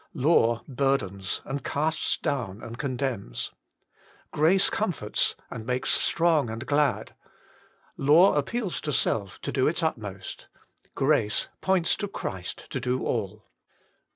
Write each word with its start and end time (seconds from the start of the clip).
Law 0.15 0.63
burdens, 0.67 1.41
and 1.45 1.63
casts 1.63 2.17
down 2.17 2.59
and 2.63 2.79
condemns; 2.79 3.51
grace 4.31 4.67
comforts, 4.71 5.35
and 5.51 5.63
makes 5.63 5.91
strong 5.91 6.49
and 6.49 6.65
glad. 6.65 7.13
Law 7.97 8.33
appeals 8.33 8.81
to 8.81 8.91
self, 8.91 9.39
to 9.41 9.51
do 9.51 9.67
its 9.67 9.83
utmost; 9.83 10.47
grace 10.95 11.49
points 11.61 11.95
to 11.95 12.07
Christ 12.07 12.67
to 12.71 12.79
do 12.79 13.05
all. 13.05 13.45